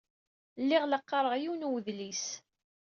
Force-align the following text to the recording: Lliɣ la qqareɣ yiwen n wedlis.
Lliɣ 0.61 0.83
la 0.87 0.99
qqareɣ 1.03 1.33
yiwen 1.37 1.63
n 1.67 1.69
wedlis. 1.71 2.25